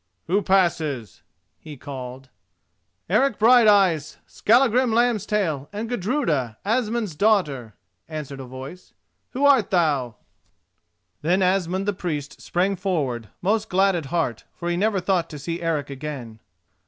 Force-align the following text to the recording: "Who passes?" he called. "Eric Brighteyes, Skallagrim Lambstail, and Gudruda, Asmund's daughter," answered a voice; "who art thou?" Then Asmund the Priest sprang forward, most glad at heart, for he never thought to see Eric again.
"Who 0.25 0.41
passes?" 0.41 1.21
he 1.59 1.77
called. 1.77 2.29
"Eric 3.07 3.37
Brighteyes, 3.37 4.17
Skallagrim 4.25 4.89
Lambstail, 4.89 5.67
and 5.71 5.87
Gudruda, 5.87 6.57
Asmund's 6.65 7.13
daughter," 7.15 7.75
answered 8.07 8.39
a 8.39 8.45
voice; 8.45 8.95
"who 9.33 9.45
art 9.45 9.69
thou?" 9.69 10.15
Then 11.21 11.43
Asmund 11.43 11.85
the 11.85 11.93
Priest 11.93 12.41
sprang 12.41 12.75
forward, 12.77 13.29
most 13.43 13.69
glad 13.69 13.95
at 13.95 14.07
heart, 14.07 14.45
for 14.55 14.71
he 14.71 14.75
never 14.75 14.99
thought 14.99 15.29
to 15.29 15.37
see 15.37 15.61
Eric 15.61 15.91
again. 15.91 16.39